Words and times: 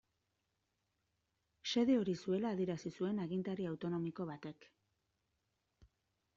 Xede 1.73 1.97
hori 1.99 2.15
zuela 2.25 2.55
adierazi 2.57 2.93
zuen 2.95 3.21
agintari 3.27 3.71
autonomiko 3.75 4.29
batek. 4.33 4.69